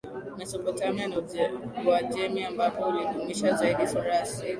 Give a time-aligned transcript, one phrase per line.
[0.37, 1.19] Mesopotamia na
[1.87, 4.49] Uajemi ambapo ulidumisha zaidi sura asili